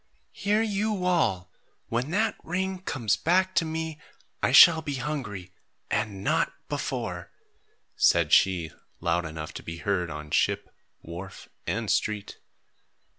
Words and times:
"Hear 0.31 0.63
you 0.63 1.05
all! 1.05 1.51
When 1.89 2.09
that 2.09 2.33
ring 2.43 2.79
comes 2.79 3.15
back 3.15 3.53
to 3.53 3.65
me, 3.65 3.99
I 4.41 4.51
shall 4.51 4.81
be 4.81 4.95
hungry 4.95 5.53
and 5.91 6.23
not 6.23 6.51
before," 6.67 7.29
said 7.95 8.33
she, 8.33 8.71
loud 8.99 9.27
enough 9.27 9.53
to 9.53 9.61
be 9.61 9.77
heard 9.77 10.09
on 10.09 10.31
ship, 10.31 10.73
wharf, 11.03 11.49
and 11.67 11.87
street. 11.91 12.39